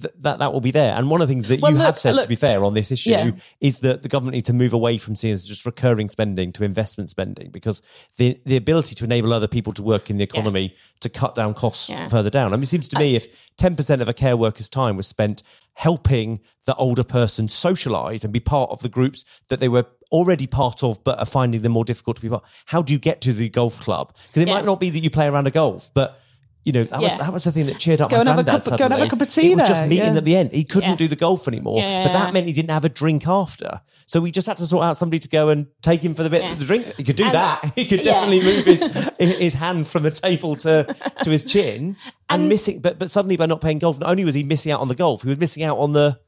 [0.00, 0.94] th- that that will be there.
[0.94, 2.64] And one of the things that well, you look, have said, look, to be fair,
[2.64, 3.30] on this issue yeah.
[3.60, 6.64] is that the government need to move away from seeing as just recurring spending to
[6.64, 7.82] investment spending because
[8.16, 10.78] the the ability to enable other people to work in the economy yeah.
[11.00, 12.08] to cut down costs yeah.
[12.08, 12.52] further down.
[12.52, 15.06] I mean, it seems to me if ten percent of a care worker's time was
[15.06, 15.42] spent
[15.74, 20.46] helping the older person socialize and be part of the groups that they were already
[20.46, 22.44] part of but are finding them more difficult to be part.
[22.66, 24.14] How do you get to the golf club?
[24.28, 26.20] Because it might not be that you play around a golf, but
[26.66, 27.16] you know, that, yeah.
[27.16, 28.46] was, that was the thing that cheered up go my granddad.
[28.46, 28.78] Cup, suddenly.
[28.78, 29.52] Go and have a cup of tea.
[29.52, 29.68] It was there.
[29.68, 30.18] just meeting yeah.
[30.18, 30.50] at the end.
[30.50, 30.96] He couldn't yeah.
[30.96, 33.80] do the golf anymore, but that meant he didn't have a drink after.
[34.06, 36.30] So we just had to sort out somebody to go and take him for the
[36.30, 36.84] bit of the drink.
[36.96, 37.72] He could do and that.
[37.76, 38.64] He could definitely move
[39.18, 41.96] his his hand from the table to to his chin
[42.28, 42.80] and, and missing.
[42.80, 44.96] But but suddenly by not playing golf, not only was he missing out on the
[44.96, 46.18] golf, he was missing out on the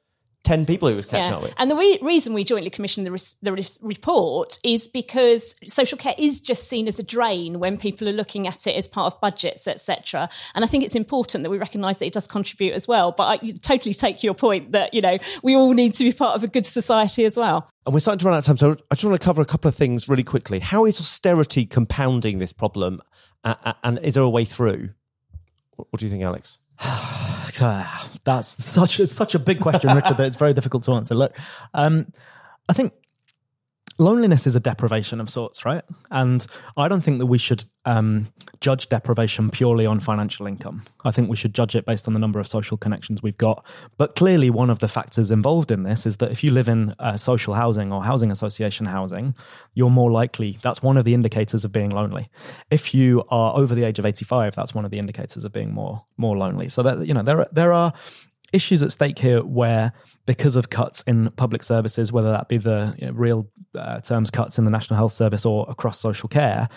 [0.48, 1.36] 10 people he was catching yeah.
[1.36, 1.54] up with.
[1.58, 5.98] And the re- reason we jointly commissioned the, res- the res- report is because social
[5.98, 9.12] care is just seen as a drain when people are looking at it as part
[9.12, 10.30] of budgets, etc.
[10.54, 13.12] And I think it's important that we recognise that it does contribute as well.
[13.12, 16.34] But I totally take your point that, you know, we all need to be part
[16.34, 17.68] of a good society as well.
[17.84, 19.46] And we're starting to run out of time, so I just want to cover a
[19.46, 20.60] couple of things really quickly.
[20.60, 23.02] How is austerity compounding this problem?
[23.44, 24.90] Uh, and is there a way through?
[25.76, 26.58] What do you think, Alex?
[28.24, 31.14] That's such a, such a big question, Richard, that it's very difficult to answer.
[31.14, 31.36] Look,
[31.74, 32.12] um,
[32.68, 32.92] I think
[33.98, 35.82] loneliness is a deprivation of sorts, right?
[36.10, 40.84] And I don't think that we should um, judge deprivation purely on financial income.
[41.04, 43.64] I think we should judge it based on the number of social connections we've got.
[43.96, 46.94] But clearly, one of the factors involved in this is that if you live in
[46.98, 49.34] uh, social housing or housing association housing,
[49.74, 52.28] you're more likely, that's one of the indicators of being lonely.
[52.70, 55.72] If you are over the age of 85, that's one of the indicators of being
[55.72, 56.68] more more lonely.
[56.68, 57.92] So that you know there are, there are
[58.52, 59.92] issues at stake here where,
[60.26, 64.30] because of cuts in public services, whether that be the you know, real uh, terms
[64.30, 66.68] cuts in the National Health Service or across social care,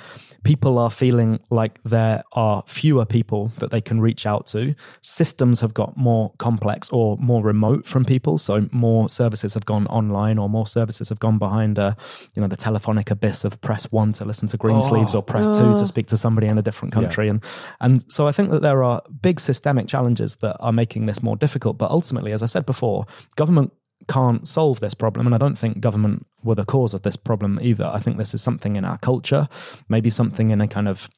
[0.44, 4.74] people are feeling like there are fewer people that they can reach out to.
[5.02, 9.86] Systems have got more complex or more remote from people, so more services have gone
[9.88, 11.96] online or more services have gone behind a,
[12.36, 15.20] you know, the telephonic abyss of press one to listen to Greensleeves oh.
[15.20, 15.86] or press two to oh.
[15.86, 17.32] speak to somebody in a different country, yeah.
[17.32, 17.44] and
[17.80, 21.36] and so I think that there are big systemic challenges that are making this more
[21.36, 21.78] difficult.
[21.78, 23.72] But ultimately, as I said before, government
[24.08, 25.26] can't solve this problem.
[25.26, 27.86] And I don't think government were the cause of this problem either.
[27.86, 29.48] I think this is something in our culture,
[29.90, 31.10] maybe something in a kind of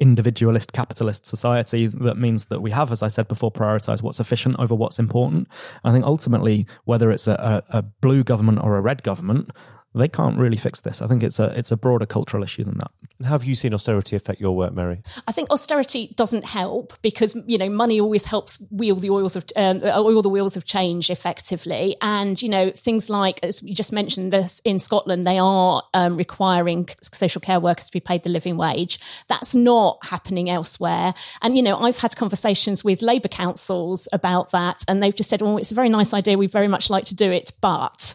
[0.00, 4.56] individualist capitalist society that means that we have, as I said before, prioritize what's efficient
[4.58, 5.48] over what's important.
[5.84, 9.50] I think ultimately, whether it's a, a, a blue government or a red government,
[9.94, 11.00] they can't really fix this.
[11.00, 12.90] I think it's a it's a broader cultural issue than that.
[13.18, 15.02] And have you seen austerity affect your work, Mary?
[15.26, 19.46] I think austerity doesn't help because you know money always helps wheel the oils of
[19.56, 23.92] um, oil the wheels of change effectively, and you know things like as we just
[23.92, 28.30] mentioned this in Scotland, they are um, requiring social care workers to be paid the
[28.30, 29.00] living wage.
[29.28, 34.84] That's not happening elsewhere, and you know I've had conversations with Labour councils about that,
[34.86, 36.36] and they've just said, "Well, it's a very nice idea.
[36.36, 38.14] We very much like to do it, but."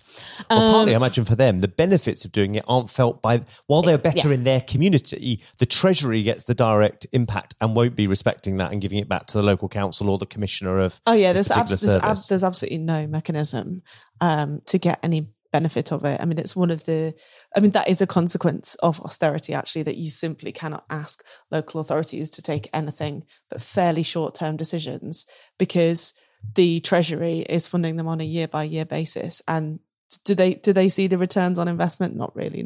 [0.50, 3.39] Um, well, partly, I imagine for them the benefits of doing it aren't felt by
[3.67, 4.34] while they're better yeah.
[4.34, 8.82] in their community the treasury gets the direct impact and won't be respecting that and
[8.82, 11.80] giving it back to the local council or the commissioner of oh yeah there's, abs-
[11.80, 13.82] there's, ab- there's absolutely no mechanism
[14.19, 17.13] um, to get any benefit of it i mean it's one of the
[17.56, 21.80] i mean that is a consequence of austerity actually that you simply cannot ask local
[21.80, 25.26] authorities to take anything but fairly short term decisions
[25.58, 26.13] because
[26.56, 29.80] the treasury is funding them on a year by year basis and
[30.17, 32.15] do they do they see the returns on investment?
[32.15, 32.65] Not really.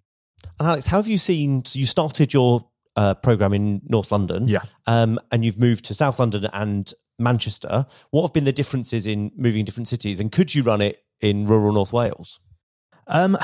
[0.60, 1.66] And Alex, how have you seen?
[1.66, 4.48] So you started your uh, program in North London.
[4.48, 4.64] Yeah.
[4.88, 7.86] Um, and you've moved to South London and Manchester.
[8.12, 10.20] What have been the differences in moving different cities?
[10.20, 12.40] And could you run it in rural North Wales?
[13.08, 13.38] Um,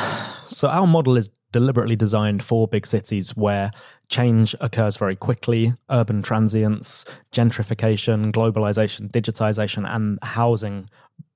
[0.47, 3.71] so our model is deliberately designed for big cities where
[4.09, 5.73] change occurs very quickly.
[5.89, 10.87] Urban transience, gentrification, globalization, digitization, and housing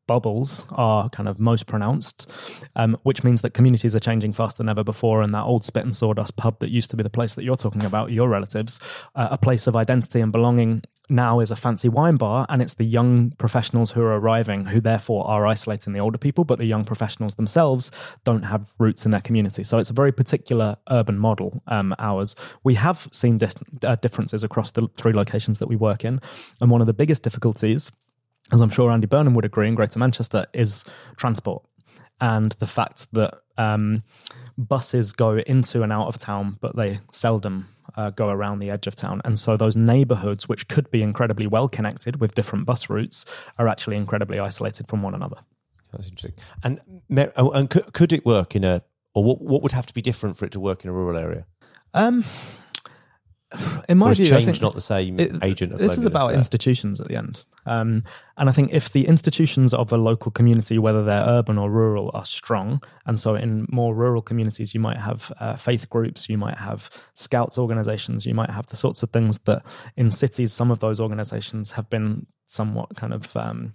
[0.08, 2.30] bubbles are kind of most pronounced,
[2.76, 5.22] um, which means that communities are changing faster than ever before.
[5.22, 7.58] And that old spit and sawdust pub that used to be the place that you're
[7.58, 8.80] talking about, your relatives,
[9.16, 12.74] uh, a place of identity and belonging now is a fancy wine bar and it's
[12.74, 16.66] the young professionals who are arriving who therefore are isolating the older people but the
[16.66, 17.92] young professionals themselves
[18.24, 22.36] don't have roots in their community so it's a very particular urban model um, ours
[22.64, 26.20] we have seen dis- uh, differences across the three locations that we work in
[26.60, 27.92] and one of the biggest difficulties
[28.52, 30.86] as I'm sure Andy Burnham would agree in Greater Manchester, is
[31.16, 31.64] transport
[32.20, 34.04] and the fact that um,
[34.58, 38.88] buses go into and out of town, but they seldom uh, go around the edge
[38.88, 39.22] of town.
[39.24, 43.26] And so those neighborhoods, which could be incredibly well connected with different bus routes,
[43.58, 45.38] are actually incredibly isolated from one another.
[45.92, 46.34] That's interesting.
[46.64, 46.80] And,
[47.36, 48.82] oh, and could, could it work in a,
[49.14, 51.18] or what, what would have to be different for it to work in a rural
[51.18, 51.46] area?
[51.94, 52.26] Um,
[53.90, 56.30] in my view, change I think not the same it, agent of this is about
[56.30, 56.38] there?
[56.38, 58.04] institutions at the end um,
[58.38, 62.12] and i think if the institutions of a local community whether they're urban or rural
[62.14, 66.38] are strong and so in more rural communities you might have uh, faith groups you
[66.38, 69.64] might have scouts organizations you might have the sorts of things that
[69.96, 73.74] in cities some of those organizations have been somewhat kind of um,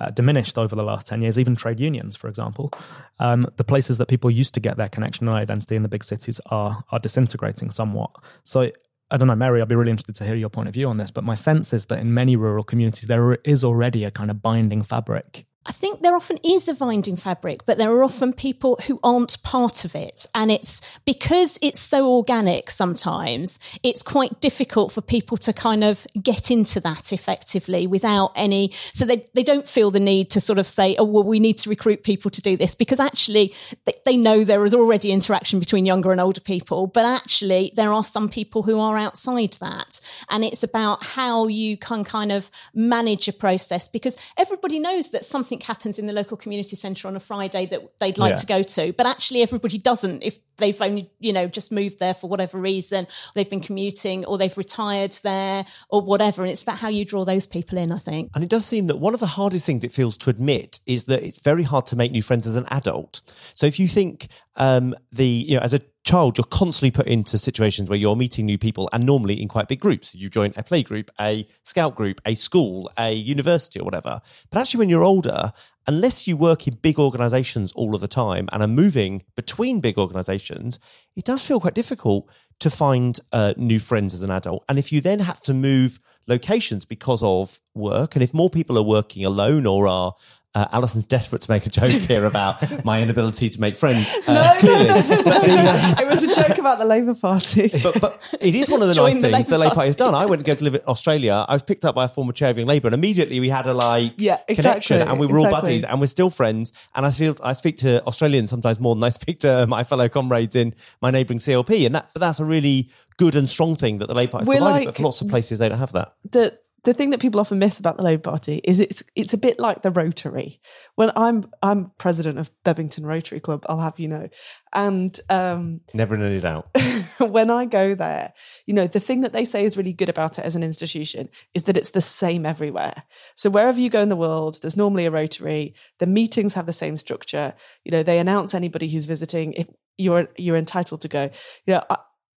[0.00, 2.70] uh, diminished over the last 10 years, even trade unions, for example.
[3.18, 6.04] Um, the places that people used to get their connection and identity in the big
[6.04, 8.10] cities are, are disintegrating somewhat.
[8.44, 8.70] So
[9.10, 10.98] I don't know, Mary, I'd be really interested to hear your point of view on
[10.98, 14.30] this, but my sense is that in many rural communities, there is already a kind
[14.30, 18.32] of binding fabric I think there often is a binding fabric, but there are often
[18.32, 20.26] people who aren't part of it.
[20.34, 26.06] And it's because it's so organic sometimes, it's quite difficult for people to kind of
[26.22, 28.72] get into that effectively without any.
[28.92, 31.58] So they, they don't feel the need to sort of say, oh, well, we need
[31.58, 33.54] to recruit people to do this because actually
[33.84, 36.86] they, they know there is already interaction between younger and older people.
[36.86, 40.00] But actually, there are some people who are outside that.
[40.30, 45.26] And it's about how you can kind of manage a process because everybody knows that
[45.26, 48.36] something something happens in the local community centre on a Friday that they'd like yeah.
[48.36, 52.14] to go to, but actually everybody doesn't if they've only, you know, just moved there
[52.14, 56.42] for whatever reason, they've been commuting or they've retired there or whatever.
[56.42, 58.30] And it's about how you draw those people in, I think.
[58.34, 61.04] And it does seem that one of the hardest things it feels to admit is
[61.04, 63.20] that it's very hard to make new friends as an adult.
[63.54, 67.36] So if you think um, the, you know, as a child, you're constantly put into
[67.36, 70.14] situations where you're meeting new people and normally in quite big groups.
[70.14, 74.22] You join a play group, a scout group, a school, a university, or whatever.
[74.50, 75.52] But actually, when you're older,
[75.86, 79.98] unless you work in big organizations all of the time and are moving between big
[79.98, 80.78] organizations,
[81.14, 82.26] it does feel quite difficult
[82.60, 84.64] to find uh, new friends as an adult.
[84.66, 88.78] And if you then have to move locations because of work, and if more people
[88.78, 90.14] are working alone or are
[90.54, 94.18] uh, Alison's desperate to make a joke here about my inability to make friends.
[94.26, 94.86] Uh, no, clearly.
[94.86, 95.94] no, no, no, no.
[95.98, 97.70] it was a joke about the Labour Party.
[97.82, 99.96] But, but it is one of the Join nice the things the Labour Party has
[99.96, 100.14] done.
[100.14, 101.44] I went to go to live in Australia.
[101.48, 103.66] I was picked up by a former chair of Young Labour, and immediately we had
[103.66, 105.54] a like yeah, exactly, connection, and we were exactly.
[105.54, 106.72] all buddies, and we're still friends.
[106.94, 110.08] And I feel I speak to Australians sometimes more than I speak to my fellow
[110.08, 113.98] comrades in my neighbouring CLP, and that but that's a really good and strong thing
[113.98, 114.74] that the Labour Party has provided.
[114.74, 116.14] Like, but for lots of places, they don't have that.
[116.30, 119.38] The, the thing that people often miss about the Labour Party is it's it's a
[119.38, 120.60] bit like the Rotary.
[120.94, 124.28] When I'm I'm president of Bebington Rotary Club, I'll have you know,
[124.72, 126.68] and um, never in any doubt.
[127.18, 128.32] when I go there,
[128.66, 131.28] you know, the thing that they say is really good about it as an institution
[131.54, 133.02] is that it's the same everywhere.
[133.36, 135.74] So wherever you go in the world, there's normally a Rotary.
[135.98, 137.54] The meetings have the same structure.
[137.84, 139.66] You know, they announce anybody who's visiting if
[139.96, 141.30] you're you're entitled to go.
[141.66, 141.82] You know,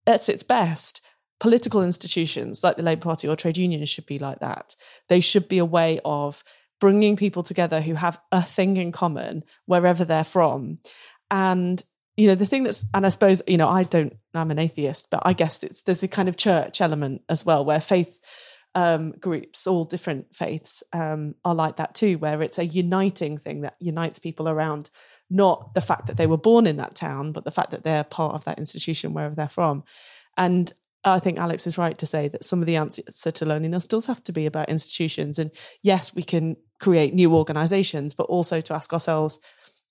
[0.06, 1.02] at its best
[1.40, 4.76] political institutions like the Labour Party or trade unions should be like that.
[5.08, 6.44] They should be a way of
[6.80, 10.78] bringing people together who have a thing in common wherever they're from.
[11.30, 11.82] And
[12.16, 15.08] you know the thing that's and I suppose you know I don't I'm an atheist,
[15.10, 18.20] but I guess it's there's a kind of church element as well where faith
[18.74, 23.62] um, groups, all different faiths, um, are like that too, where it's a uniting thing
[23.62, 24.90] that unites people around
[25.28, 28.04] not the fact that they were born in that town, but the fact that they're
[28.04, 29.84] part of that institution wherever they're from.
[30.36, 30.72] And
[31.04, 34.06] I think Alex is right to say that some of the answer to loneliness does
[34.06, 35.38] have to be about institutions.
[35.38, 35.50] And
[35.82, 39.40] yes, we can create new organizations, but also to ask ourselves,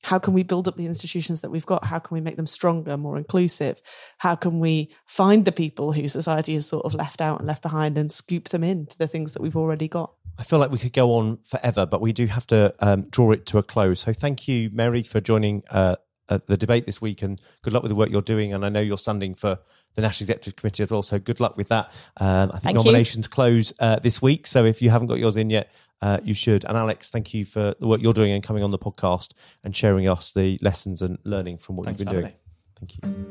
[0.04, 1.84] how can we build up the institutions that we've got?
[1.84, 3.82] How can we make them stronger, more inclusive?
[4.20, 7.64] How can we find the people who society has sort of left out and left
[7.64, 10.14] behind and scoop them into the things that we've already got?
[10.38, 13.32] I feel like we could go on forever, but we do have to um, draw
[13.32, 14.00] it to a close.
[14.00, 15.98] So thank you, Mary, for joining uh,
[16.30, 18.54] at the debate this week, and good luck with the work you're doing.
[18.54, 19.60] And I know you're standing for
[19.96, 21.92] the National Executive Committee as well, so good luck with that.
[22.18, 25.38] Um, I think Thank nominations close uh, this week, so if you haven't got yours
[25.38, 25.72] in yet,
[26.02, 26.64] uh, you should.
[26.66, 29.76] And Alex, thank you for the work you're doing and coming on the podcast and
[29.76, 32.40] sharing us the lessons and learning from what Thanks you've been having doing.
[32.80, 33.30] Thank you.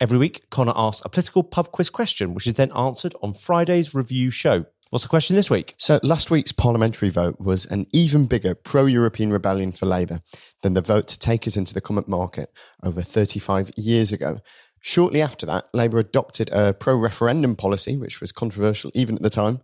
[0.00, 3.94] Every week, Connor asks a political pub quiz question, which is then answered on Friday's
[3.94, 4.66] review show.
[4.92, 5.74] What's the question this week?
[5.78, 10.20] So last week's parliamentary vote was an even bigger pro-European rebellion for Labour
[10.60, 14.40] than the vote to take us into the common market over 35 years ago.
[14.82, 19.62] Shortly after that, Labour adopted a pro-referendum policy, which was controversial even at the time,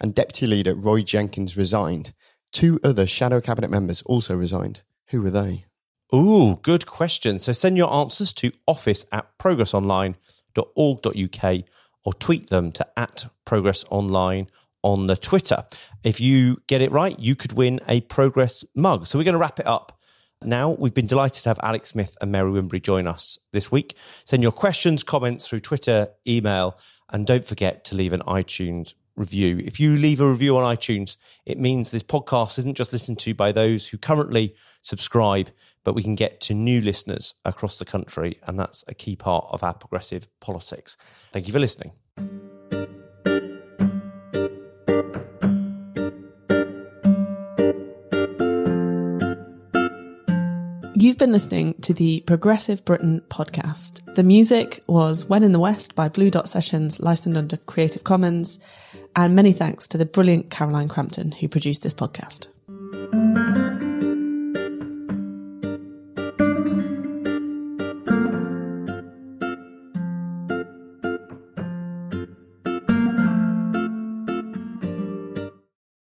[0.00, 2.14] and Deputy Leader Roy Jenkins resigned.
[2.50, 4.80] Two other shadow cabinet members also resigned.
[5.08, 5.66] Who were they?
[6.14, 7.38] Ooh, good question.
[7.38, 11.64] So send your answers to office at progressonline.org.uk
[12.02, 14.48] or tweet them to at progressonline
[14.82, 15.64] on the Twitter.
[16.04, 19.06] If you get it right, you could win a Progress mug.
[19.06, 19.98] So we're going to wrap it up.
[20.42, 23.94] Now, we've been delighted to have Alex Smith and Mary Wimbury join us this week.
[24.24, 26.78] Send your questions, comments through Twitter, email,
[27.10, 29.62] and don't forget to leave an iTunes review.
[29.62, 33.34] If you leave a review on iTunes, it means this podcast isn't just listened to
[33.34, 35.50] by those who currently subscribe,
[35.84, 38.38] but we can get to new listeners across the country.
[38.44, 40.96] And that's a key part of our progressive politics.
[41.32, 41.92] Thank you for listening.
[51.10, 54.14] You've been listening to the Progressive Britain podcast.
[54.14, 58.60] The music was When in the West by Blue Dot Sessions, licensed under Creative Commons.
[59.16, 62.46] And many thanks to the brilliant Caroline Crampton who produced this podcast.